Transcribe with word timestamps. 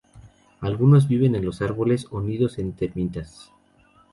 Algunos 0.61 1.07
viven 1.07 1.35
en 1.35 1.45
los 1.45 1.61
árboles 1.61 2.07
o 2.09 2.21
en 2.21 2.27
nidos 2.29 2.55
de 2.55 2.63
termitas 2.71 3.51